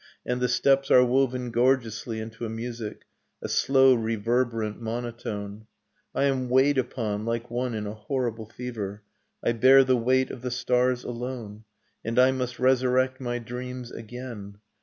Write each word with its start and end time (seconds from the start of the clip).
And 0.25 0.41
the 0.41 0.47
steps 0.47 0.89
are 0.89 1.05
woven 1.05 1.51
gorgeously 1.51 2.19
into 2.19 2.43
a 2.43 2.49
music, 2.49 3.03
A 3.43 3.47
slow 3.47 3.93
reverberant 3.93 4.81
monotone: 4.81 5.67
I 6.15 6.23
am 6.23 6.49
weighed 6.49 6.79
upon 6.79 7.23
like 7.23 7.51
one 7.51 7.75
in 7.75 7.85
a 7.85 7.93
horrible 7.93 8.47
fever: 8.47 9.03
I 9.43 9.51
bear 9.51 9.83
the 9.83 9.95
weight 9.97 10.31
of 10.31 10.41
the 10.41 10.49
stars 10.49 11.03
alone. 11.03 11.65
And 12.03 12.17
I 12.17 12.31
must 12.31 12.57
resurrect 12.57 13.21
my 13.21 13.37
dreams 13.37 13.91
again. 13.91 14.57